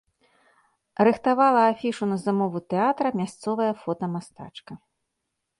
Рыхтавала 1.07 1.61
афішу 1.73 2.09
на 2.11 2.17
замову 2.25 2.63
тэатра 2.73 3.09
мясцовая 3.21 3.71
фотамастачка. 3.83 4.73